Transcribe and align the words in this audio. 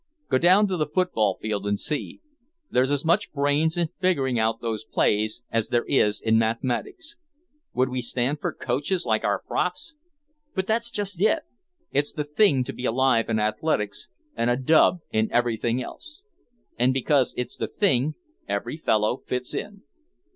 Go 0.31 0.39
down 0.39 0.67
to 0.67 0.77
the 0.77 0.87
football 0.91 1.37
field 1.39 1.67
and 1.67 1.79
see. 1.79 2.21
There's 2.71 2.89
as 2.89 3.05
much 3.05 3.31
brains 3.31 3.77
in 3.77 3.89
figuring 3.99 4.39
out 4.39 4.59
those 4.59 4.83
plays 4.83 5.43
as 5.51 5.67
there 5.67 5.85
is 5.85 6.19
in 6.19 6.39
mathematics. 6.39 7.17
Would 7.75 7.87
we 7.89 8.01
stand 8.01 8.39
for 8.39 8.51
coaches 8.51 9.05
like 9.05 9.23
our 9.23 9.43
profs? 9.45 9.93
But 10.55 10.65
that's 10.65 10.89
just 10.89 11.21
it. 11.21 11.43
It's 11.91 12.13
the 12.13 12.23
thing 12.23 12.63
to 12.63 12.73
be 12.73 12.85
alive 12.85 13.29
in 13.29 13.37
athletics 13.39 14.09
and 14.35 14.49
a 14.49 14.57
dub 14.57 15.01
in 15.11 15.31
everything 15.31 15.83
else. 15.83 16.23
And 16.79 16.95
because 16.95 17.35
it's 17.37 17.55
the 17.55 17.67
thing, 17.67 18.15
every 18.47 18.77
fellow 18.77 19.17
fits 19.17 19.53
in. 19.53 19.83